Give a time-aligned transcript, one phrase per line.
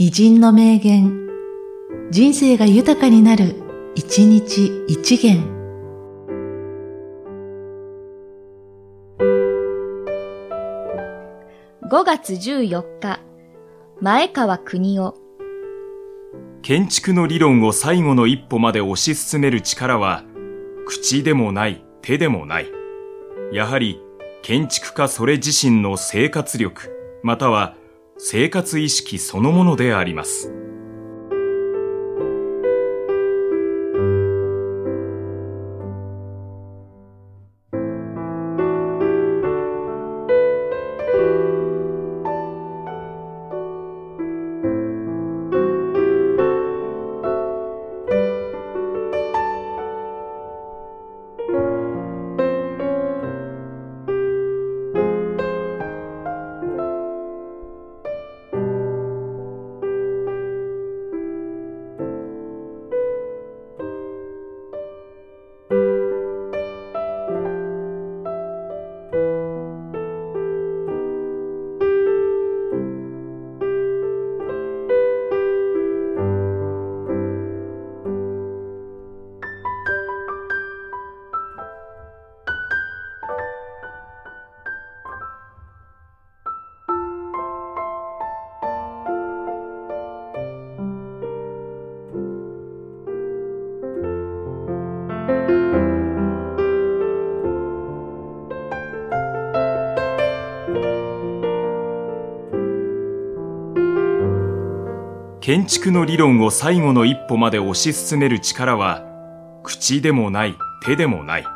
[0.00, 1.28] 偉人の名言、
[2.12, 3.56] 人生が豊かになる、
[3.96, 5.42] 一日一元。
[11.90, 13.18] 5月14日、
[14.00, 15.16] 前川国夫。
[16.62, 20.22] 建築の理論を最後の一歩まで推し進める力は、
[20.86, 22.68] 口でもない、手でもない。
[23.52, 24.00] やはり、
[24.42, 26.88] 建築家それ自身の生活力、
[27.24, 27.74] または
[28.20, 30.52] 生活意識そのものであります。
[105.48, 109.02] 建築の理論を最後の一歩まで推し進める力は、
[109.64, 111.46] 口でもない、手でもない。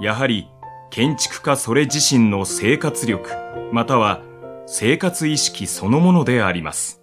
[0.00, 0.46] やはり、
[0.90, 3.30] 建築家それ自身の生活力、
[3.72, 4.22] または
[4.68, 7.02] 生活意識そのものであります。